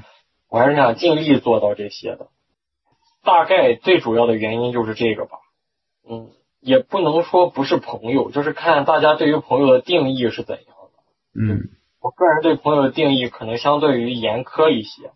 [0.51, 2.29] 我还是想尽力做到这些的。
[3.25, 5.39] 大概最主要的原因就是这个吧，
[6.09, 6.29] 嗯，
[6.61, 11.41] 也不能说不是朋友，就是看大家对于朋友的定义是怎样的。
[11.41, 15.11] 嗯我个人对朋友的定义可能相对于严苛一些。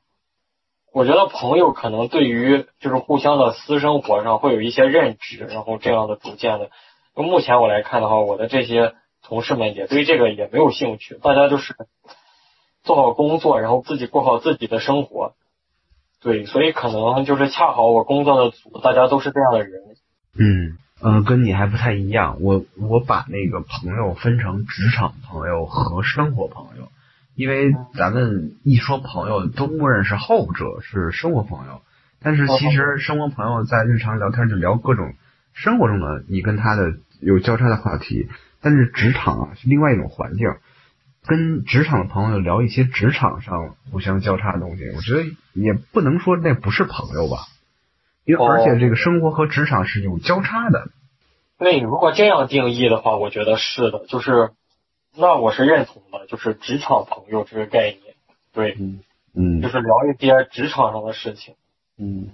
[0.93, 6.71] 我觉得朋友可能对于就是互相的私生活上会有一些认知，然后这样的逐渐的。
[7.15, 11.75] 目前我来看的话，我的这些同事们也对这个也没有兴趣，大家就是
[12.83, 15.35] 做好工作，然后自己过好自己的生活。
[16.23, 19.73] 对，所以可能就是恰好我工作的组大家都是这样的人。
[20.39, 22.37] 嗯呃，跟你还不太一样。
[22.43, 26.89] 我我把那个朋友分成职场朋友和生活朋友，
[27.41, 31.81] 因为咱们一说朋友都默认是后者是生活朋友，
[32.23, 35.15] 但是其实生活朋友在日常聊天就聊各种
[35.55, 38.29] 生活中的你跟他的有交叉的话题，
[38.61, 40.49] 但是职场啊是另外一种环境。
[41.25, 45.25] 跟职场的朋友聊一些职场上互相交叉的东西，我觉得
[45.55, 47.39] 也不能说那不是朋友吧，
[48.27, 48.51] 因为哦。
[48.51, 50.89] 而且这个生活和职场是有交叉的。
[51.59, 54.51] 对，如果这样定义的话，我觉得是的，就是
[55.17, 58.15] 那我是认同的，就是职场朋友这个概念。
[58.53, 58.77] 对，
[59.35, 61.55] 嗯就是聊一些职场上的事情。
[61.99, 62.31] 嗯，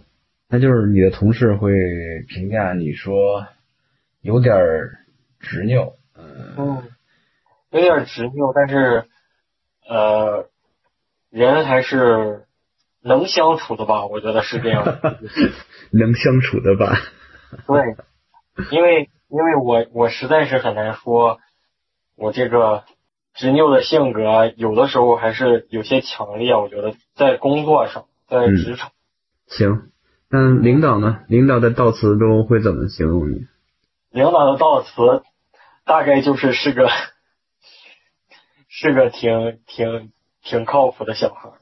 [0.49, 1.71] 那就是你的同事会
[2.29, 3.47] 评价你说
[4.21, 4.99] 有点儿
[5.41, 6.83] 执拗，嗯嗯，
[7.71, 9.05] 有点执拗，但是
[9.89, 10.49] 呃，
[11.31, 12.47] 人还是
[13.03, 14.07] 能相处的吧？
[14.07, 15.19] 我觉得是这样的。
[15.93, 16.97] 能相处的吧？
[17.67, 17.97] 对，
[18.71, 21.41] 因为因为我我实在是很难说，
[22.17, 22.85] 我这个
[23.35, 26.55] 执拗的性格有的时候还是有些强烈。
[26.55, 28.91] 我觉得在工作上，在嗯职场，
[29.47, 29.91] 行，
[30.31, 31.21] 那领导呢？
[31.29, 33.47] 领导的悼词中会怎么形容你？
[34.11, 35.23] 领导的悼词
[35.85, 36.89] 大概就是是个
[38.69, 40.11] 是个挺挺
[40.43, 41.61] 挺靠谱的小孩儿，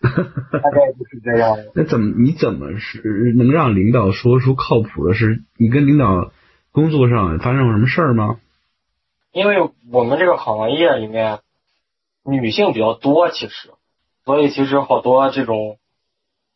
[0.00, 1.56] 大概就是这样。
[1.74, 5.42] 那怎么你怎么是能让领导说出靠谱的是？
[5.58, 6.30] 你跟领导
[6.70, 8.38] 工作上发生过什么事儿吗？
[9.36, 11.40] 因为我们这个行业里面
[12.24, 13.70] 女性比较多，其实，
[14.24, 15.76] 所以其实好多这种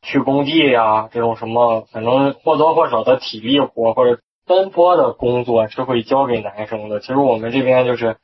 [0.01, 7.01] 去工地呀、这种什么，反正或多或少的体力活或者奔波的工作是会交给男生的。
[7.01, 8.17] 其实我们这边就是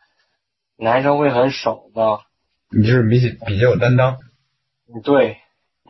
[0.78, 2.20] 男生会很少的，
[2.70, 4.16] 你就是比较比较有担当，
[5.04, 5.36] 对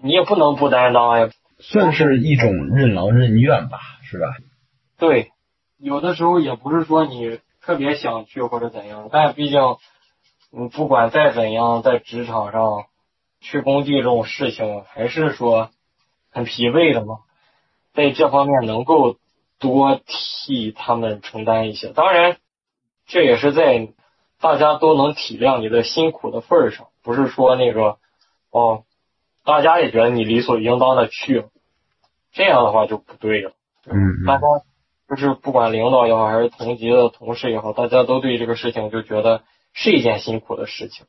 [0.02, 1.30] 你也不能不担当呀。
[1.60, 4.26] 算是一种任劳任怨吧，是吧？
[4.98, 5.30] 对，
[5.78, 9.60] 有的时候也不是说你特别想去或者怎样，但毕竟，
[10.52, 12.84] 你不管再怎样，在职场上
[13.40, 15.70] 去工地这种事情，还是说
[16.30, 17.18] 很疲惫的嘛。
[17.92, 19.16] 在这方面能够
[19.58, 22.36] 多替他们承担一些，当然，
[23.04, 23.88] 这也是在
[24.40, 27.96] 大家都能体谅你的辛苦的份儿上，不是说那个
[28.50, 28.84] 哦，
[29.44, 31.46] 大家也觉得你理所应当的去，
[32.32, 33.50] 这样的话就不对了。
[33.90, 34.42] 嗯大家
[35.08, 39.42] 就是不管领导也好，还是同级的同事也好，大家都对这个事情就觉得
[39.72, 41.06] 是一件辛苦的事情。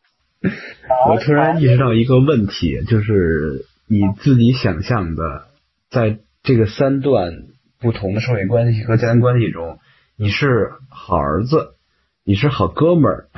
[1.09, 5.47] 我突然意识到一个问题，就是你自己想象的，
[5.89, 7.31] 在这个三段
[7.79, 9.79] 不同的社会关系和家庭关系中，
[10.15, 11.75] 你是好儿子，
[12.23, 13.29] 你是好哥们儿，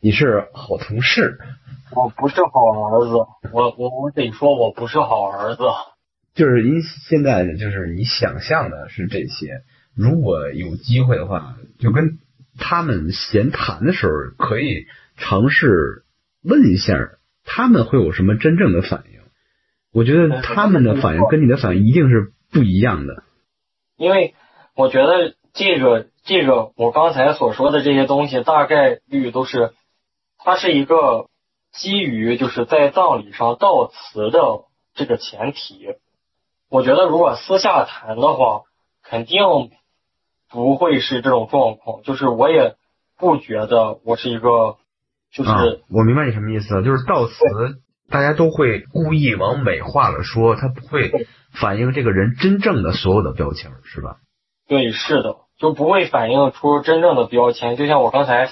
[0.00, 1.38] 你是好同事，
[1.96, 2.50] 我不是好
[2.90, 3.14] 儿子，
[3.50, 5.62] 我我我得说我不是好儿子。
[6.34, 9.62] 就是你现在就是你想象的是这些。
[9.94, 12.18] 如果有机会的话，就跟
[12.58, 14.12] 他们闲谈的时候，
[14.46, 14.86] 可以
[15.16, 16.04] 尝试
[16.42, 16.94] 问一下
[17.44, 19.20] 他们会有什么真正的反应。
[19.92, 23.22] 我觉得他们的反应跟你的反应一定是不一样的。
[23.96, 24.34] 因为
[24.74, 29.74] 我觉得这个这个我刚才所说的这些东西，大概率都是
[30.38, 31.28] 它是一个
[31.72, 34.64] 基于就是在葬礼上悼词的
[34.94, 35.88] 这个前提。
[36.70, 38.62] 我觉得如果私下谈的话，
[39.02, 39.42] 肯定
[40.52, 42.02] 不会是这种状况。
[42.02, 42.76] 就是我也
[43.18, 44.76] 不觉得我是一个，
[45.32, 47.34] 就是、啊，我明白你什么意思了，就是悼词
[48.10, 54.18] 大家都会故意往美化了说，它不会反映这个人真正的所有的标签，是吧？
[54.68, 57.76] 对，是的，就不会反映出真正的标签。
[57.76, 58.50] 就像我刚才，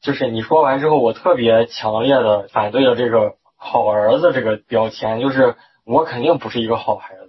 [0.00, 7.19] 就是你说完之后，我特别强烈的反对了这个好儿子这个标签，就是我肯定不是一个好孩子。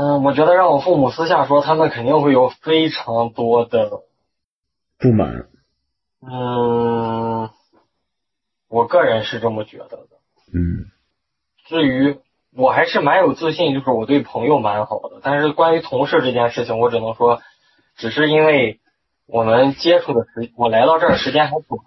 [0.00, 4.02] 嗯，我觉得让我父母私下说，他们肯定会有非常多的，
[4.96, 5.46] 不满，
[6.22, 7.50] 嗯，
[8.68, 10.08] 我个人是这么觉得的。
[10.54, 10.86] 嗯
[11.66, 12.16] 至于
[12.54, 15.20] 我还是蛮有自信，就是我对朋友蛮好的。
[15.20, 17.40] 但是关于同事这件事情，我只能说，
[17.96, 18.78] 只是因为
[19.26, 21.80] 我们接触的时，我来到这儿时间还短，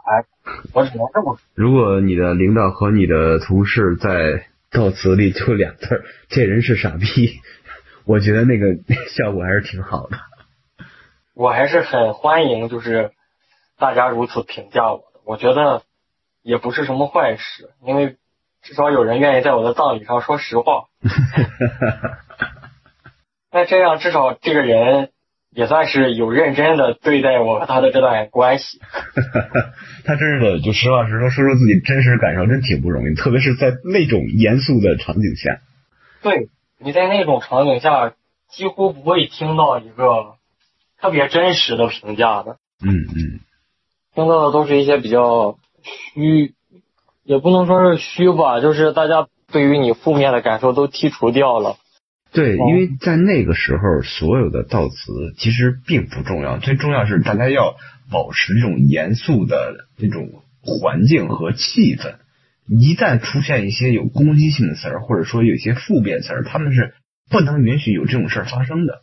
[0.74, 1.42] 我只能这么说。
[1.56, 7.40] 如果你的领导和你的同事在到词里就俩字儿“这人是傻逼”，
[8.06, 8.76] 我觉得那个
[9.16, 10.18] 效果还是挺好的。
[11.34, 13.12] 我还是很欢迎，就是
[13.80, 15.04] 大家如此评价我的。
[15.26, 15.84] 我觉得
[16.44, 18.18] 也不是什么坏事，因为
[18.62, 20.86] 至少有人愿意在我的葬礼上说实话。
[23.52, 25.10] 那这样至少这个人
[25.52, 28.80] 也算是有认真的对待我和他的这段关系。
[30.06, 35.60] 他真是的就实话实说，说出自己真实感受，真挺不容易，特别是在那种严肃的场景下。
[36.22, 36.50] 对，
[36.84, 38.14] 你在那种场景下
[38.50, 40.36] 几乎不会听到一个
[41.00, 43.40] 特别真实的评价的，嗯嗯，
[44.14, 45.58] 听到的都是一些比较
[46.14, 46.54] 虚，
[47.24, 51.78] 也不能说是虚吧，就是大家对于你负面的感受都剔除掉了。
[52.34, 57.76] 对，哦因为在那个时候，所有的悼词其实并不重要，最重要是大家要
[58.12, 60.30] 保持这种严肃的那种
[60.62, 62.16] 环境和气氛。
[62.80, 66.94] 一旦出现一些有攻击性的词儿，或者说有一些负面词儿，他们是
[67.30, 69.02] 不能允许有这种事儿发生的。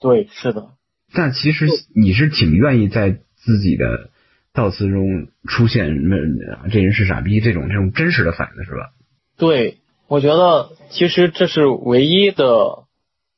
[0.00, 0.70] 对，是的，
[1.14, 4.10] 但其实你是挺愿意在自己的
[4.52, 6.16] 悼词中出现什么
[6.72, 8.92] “这人是傻逼”这种这种真实的反应的是吧？
[9.38, 9.78] 对，
[10.08, 12.86] 我觉得其实这是唯一的，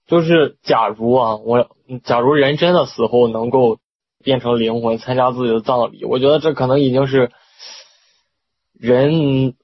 [0.07, 3.79] 就是假如啊，我假如人真的死后能够
[4.25, 7.31] 变成灵魂参加自己的葬礼，我觉得这可能已经是
[8.79, 9.55] 人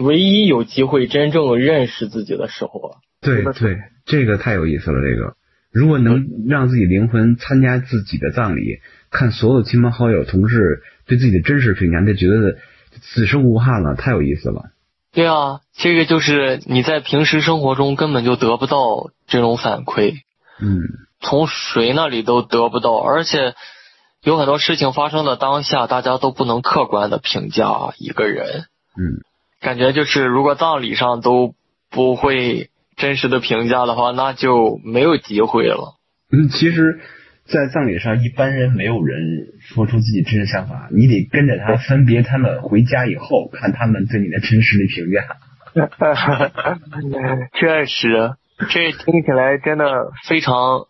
[0.00, 2.98] 唯一有机会真正认识自己的时候了。
[3.20, 4.98] 对对，这个太有意思了。
[5.00, 5.34] 这个
[5.72, 8.80] 如果能让自己灵魂参加自己的葬礼，
[9.10, 12.56] 看所有亲朋好友、同事对自己的真实评价，就觉得
[13.00, 14.70] 此生无憾了，太有意思了。
[15.12, 20.14] 对啊，这个就是你在平时生活中根本就得不到这种反馈，
[20.60, 20.80] 嗯
[21.20, 23.54] 从谁那里都得不到，而且
[24.22, 28.64] 有很多事情发生的当下，大家都不能客观的评价一个人。
[28.96, 29.20] 嗯，
[29.60, 31.54] 感觉就是如果葬礼上都
[31.90, 35.96] 不会真实的评价的话，那就没有机会了。
[36.32, 37.00] 嗯，其实，
[37.44, 39.18] 在葬礼上，一般人没有人
[39.60, 45.36] 说出自己真实想法，你得跟着他分别他们回家以后，看他们对你的真实的评价。
[47.54, 48.34] 确实，
[48.70, 50.86] 这听起来真的非常，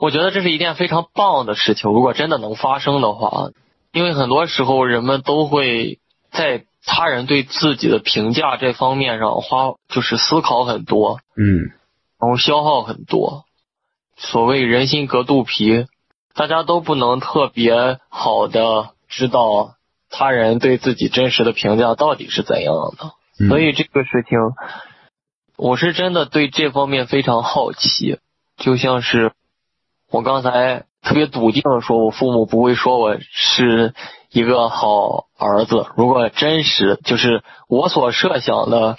[0.00, 1.92] 我觉得这是一件非常棒的事情。
[1.92, 3.50] 如果真的能发生的话，
[3.92, 5.98] 因为很多时候人们都会
[6.30, 11.74] 在他人对自己的评价这方面上花，就是思考很多，嗯
[12.18, 13.44] 然后消耗很多。
[14.16, 15.84] 所谓人心隔肚皮，
[16.34, 19.74] 大家都不能特别好的知道
[20.08, 23.12] 他人对自己真实的评价到底是怎样的。
[23.38, 24.38] 嗯所以这个事情，
[25.56, 28.18] 我是真的对这方面非常好奇。
[28.56, 29.32] 就像是
[30.10, 33.92] 我刚才特别笃定的说，我父母不会说我是
[34.30, 35.86] 一个好儿子。
[35.96, 38.96] 如果真实就是我所设想的，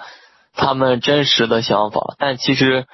[0.56, 2.86] 他们真实的想法，但其实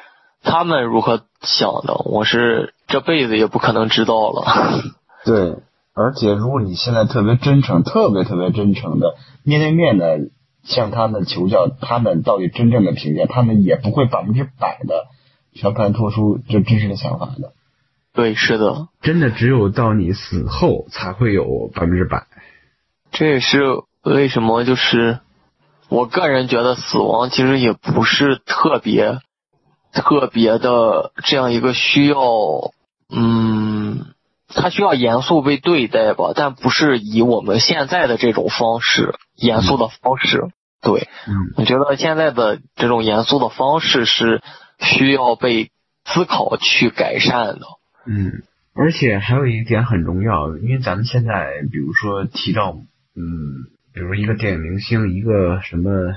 [0.42, 4.46] 他们如何想的，我是这辈子也不可能知道了。
[5.26, 5.58] 对，
[5.94, 10.20] 而且如果你现在特别真诚、特别特别真诚的面对面的
[10.64, 15.06] 向他们求教，他们到底真正的评价，他们也不会百分之百的
[15.54, 17.54] 全盘托出这真实的想法的。
[18.14, 22.28] 对，是的，真的只有到你死后才会有百分之百。
[23.12, 23.60] 这也是
[24.04, 25.20] 为什么就是
[25.90, 29.20] 我个人觉得死亡其实也不是特别
[29.92, 32.18] 特别的这样一个需要，
[33.10, 34.14] 嗯，
[34.48, 40.50] 它需要严肃被对待吧，但不是以我们现在的这种方式严肃的方式。
[40.82, 44.42] 对，嗯我觉得现在的这种严肃的方式是
[44.80, 45.72] 需要被
[46.06, 47.66] 思考去改善的。
[48.06, 48.44] 嗯，
[48.74, 52.78] 而且还有一点很重要，因为咱们现在比如说提到，
[53.16, 56.16] 嗯，比如一个电影明星，一个什么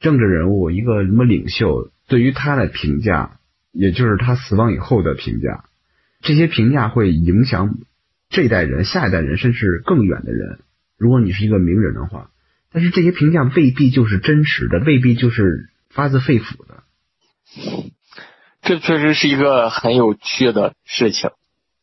[0.00, 3.38] 政治人物，一个什么领袖，对于他的评价，
[3.72, 5.64] 也就是他死亡以后的评价，
[6.20, 7.78] 这些评价会影响
[8.28, 10.58] 这一代人、下一代人，甚至更远的人。
[10.96, 12.30] 如果你是一个名人的话，
[12.72, 16.82] 但是这些评价未必就是真实的，未必就是发自肺腑的。
[18.68, 21.30] 这确实是一个很有趣的事情，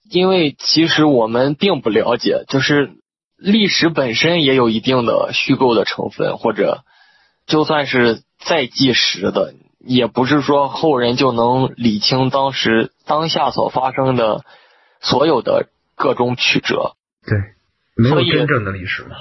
[0.07, 2.91] 因为其实我们并不了解，就是
[3.37, 6.83] 历史本身也有一定的虚构的成分，或者
[7.47, 14.45] 就算是再纪实的，也不是说后人就能理清当时当下所发生的
[15.01, 16.93] 所有的各种曲折。
[17.25, 17.39] 对，
[17.95, 19.15] 没有真正的历史嘛。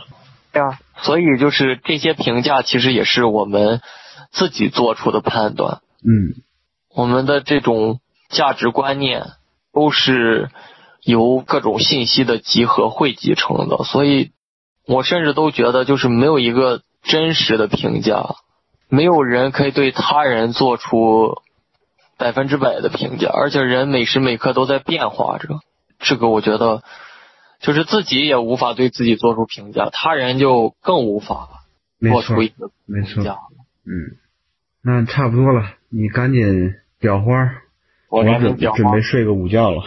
[0.53, 3.81] 对啊，所以就是这些评价其实也是我们
[4.33, 5.81] 自己做出的判断。
[6.07, 6.45] 嗯
[6.95, 9.25] 我们的这种价值观念
[9.73, 10.51] 都是
[11.03, 14.31] 由各种信息的集合汇集成的，所以
[14.87, 18.37] 我甚至都觉得，就是没有一个真实的评价，
[18.89, 21.43] 没有人可以对他人做出
[22.17, 25.49] 百分之百的评价，而且人每时每刻都在变化着，
[25.99, 26.83] 这个我觉得
[27.61, 31.49] 就是自己也无法对自己做出评价，他人就更无法
[31.99, 33.39] 没错做出一个没错评价。
[33.85, 34.17] 嗯，
[34.83, 36.75] 那差不多了，你赶紧
[37.05, 37.53] 裱花，
[38.09, 39.83] 我准准备睡个午觉了。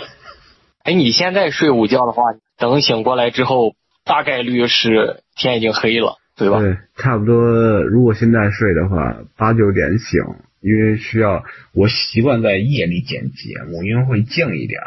[0.83, 2.21] 哎，你现在睡午觉的话，
[2.57, 3.73] 等醒过来之后，
[4.05, 6.59] 大概率是天已经黑了，对吧？
[6.59, 7.35] 对，差不多。
[7.81, 10.21] 如果现在睡的话，八九点醒，
[10.61, 11.43] 因为需要
[11.73, 14.79] 我习惯在夜里剪节目，因为会静一点。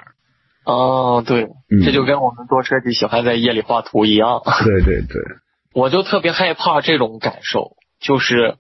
[0.65, 4.41] 哦，对，嗯这就跟我们做设计喜欢在夜里画图一样。
[4.65, 5.21] 对对对，
[5.75, 8.55] 我就特别害怕这种感受，就是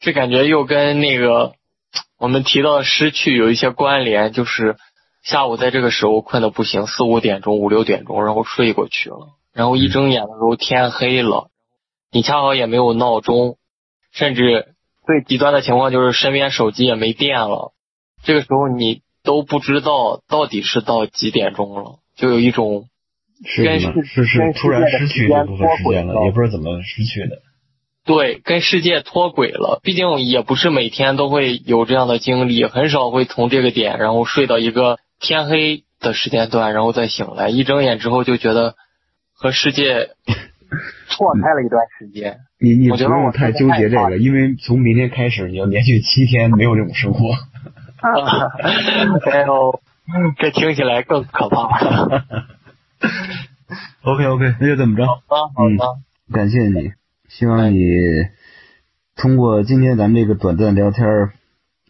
[0.00, 1.54] 这感觉又跟那个
[2.24, 4.78] 我们提到的失去有一些关联，就是
[5.22, 11.50] 下午在这个时候困得不行，四五点钟、五六点钟，然后睡过去了，然后一睁眼的时候天黑了，
[12.10, 13.58] 你恰好也没有闹钟，
[14.10, 17.74] 甚至最极端的情况就是身边手机也没电了，
[18.22, 22.86] 这个时候你都不知道到底是到几点钟了，就有一种
[23.54, 27.42] 跟是是是突然失去这部分时间了也不知道怎么失去的。
[28.04, 29.80] 对，跟世界脱轨了。
[29.82, 37.48] 毕竟也不是每天都会有这样的经历，很少会从这个点，然后睡到一个天黑的时间段，然后再醒来。
[37.48, 38.74] 一睁眼之后就觉得
[39.32, 40.10] 和世界
[41.08, 42.40] 错开了一段时间。
[42.60, 47.30] 你你不用太纠结这个，因为从明天开始你要连续七天没有这种生活。
[48.04, 48.10] 哎
[49.46, 49.80] 呦，
[50.38, 51.68] 这听起来更可怕。
[54.02, 55.06] OK OK，那就这么着。
[55.06, 55.20] 好的，
[55.54, 55.78] 好的，
[56.34, 56.92] 感谢你，
[57.36, 57.80] 希望你
[59.16, 61.32] 通过今天咱们这个短暂聊天儿，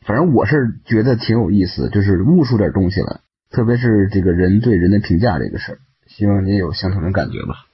[0.00, 3.20] 反正我是觉得挺有意思，就是悟出点东西来，
[3.50, 7.66] 特别是这个人对人的评价这个事儿，希望你有相同的感觉吧。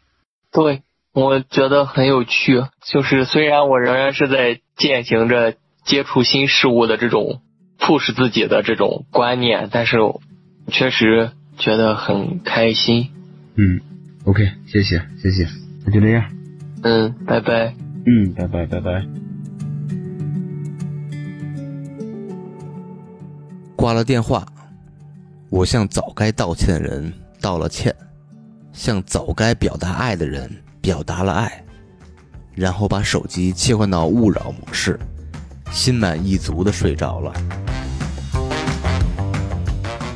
[0.50, 2.64] 对，我觉得很有趣。
[2.84, 5.54] 就是虽然我仍然是在践行着
[5.84, 7.40] 接触新事物的这种
[7.78, 9.96] push 自己的这种观念，但是
[10.66, 13.10] 确实觉得很开心。
[13.54, 13.80] 嗯
[14.24, 15.46] ，OK，谢谢谢谢，
[15.86, 16.39] 那就这样。
[16.82, 17.74] 嗯，拜拜。
[18.06, 19.06] 嗯，拜拜拜拜。
[23.76, 24.46] 挂了电话，
[25.48, 27.94] 我向早该道歉的人道了歉，
[28.72, 30.50] 向早该表达爱的人
[30.80, 31.64] 表达了爱，
[32.54, 34.98] 然后把手机切换到勿扰模式，
[35.70, 37.32] 心满意足的睡着了。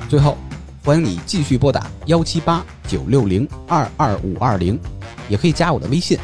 [0.09, 0.37] 最后，
[0.85, 4.79] 欢迎你继续拨打幺七八九六零二二五二零，
[5.29, 6.19] 也可以加我的微信，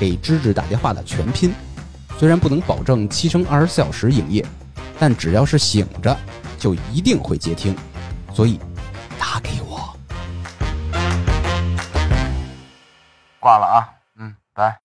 [0.00, 1.52] 给芝芝打电话的全拼。
[2.18, 4.42] 虽然不能保证七乘二十四小时营业，
[4.98, 6.16] 但只要是醒着，
[6.58, 7.76] 就一定会接听，
[8.32, 8.58] 所以
[9.18, 9.94] 打给我。
[13.38, 13.76] 挂了啊，
[14.18, 14.78] 嗯，拜。